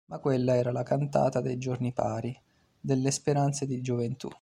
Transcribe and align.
Ma 0.05 0.17
quella 0.17 0.55
era 0.57 0.71
"la 0.71 0.81
cantata 0.81 1.41
dei 1.41 1.59
giorni 1.59 1.93
pari", 1.93 2.35
delle 2.79 3.11
speranze 3.11 3.67
di 3.67 3.81
gioventù. 3.81 4.29